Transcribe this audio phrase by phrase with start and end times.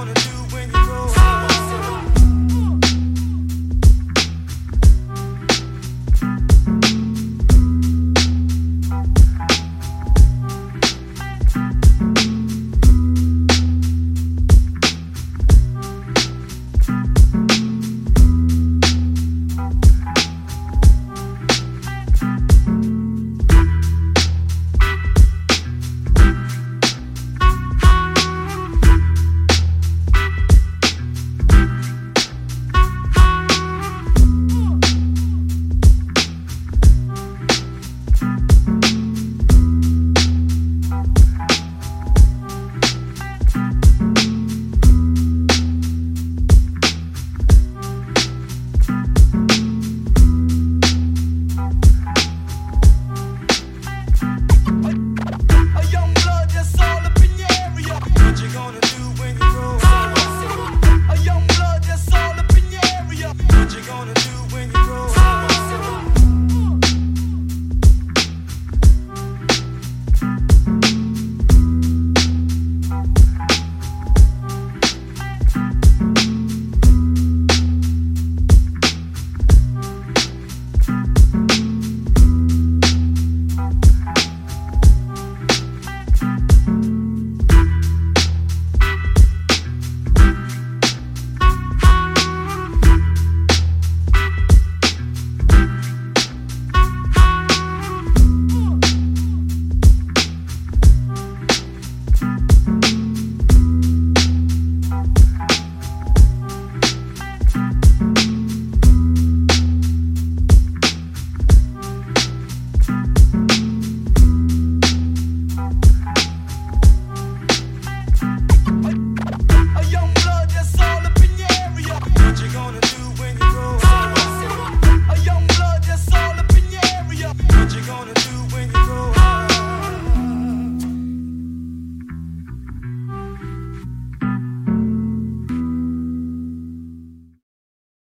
[0.00, 0.49] wanna do.